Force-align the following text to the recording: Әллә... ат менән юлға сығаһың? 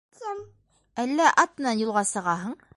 Әллә... 1.05 1.29
ат 1.45 1.55
менән 1.65 1.85
юлға 1.85 2.07
сығаһың? 2.17 2.61